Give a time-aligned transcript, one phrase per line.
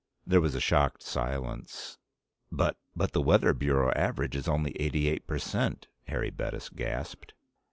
[0.25, 1.99] There was a shocked silence.
[2.51, 7.33] "But but the Weather Bureau average is only eighty eight percent!" Harry Bettis gasped.